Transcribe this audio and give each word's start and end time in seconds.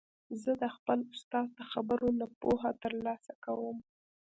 زه 0.41 0.51
د 0.61 0.63
خپل 0.75 0.99
استاد 1.13 1.47
د 1.57 1.59
خبرو 1.71 2.09
نه 2.19 2.27
پوهه 2.39 2.71
تر 2.81 2.93
لاسه 3.05 3.33
کوم. 3.45 3.77